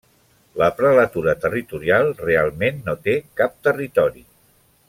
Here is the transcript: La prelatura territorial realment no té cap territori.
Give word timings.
La 0.61 0.69
prelatura 0.79 1.35
territorial 1.43 2.09
realment 2.23 2.83
no 2.91 2.99
té 3.09 3.19
cap 3.43 3.57
territori. 3.69 4.27